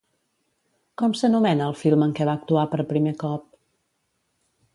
[1.01, 3.45] Com s'anomena el film en què va actuar per primer cop?